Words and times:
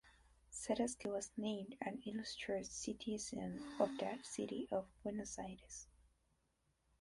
Sadosky 0.51 1.05
was 1.11 1.29
named 1.37 1.75
an 1.79 2.01
Illustrious 2.07 2.71
Citizen 2.71 3.63
of 3.79 3.95
the 3.99 4.17
City 4.23 4.67
of 4.71 4.87
Buenos 5.03 5.37
Aires. 5.37 5.85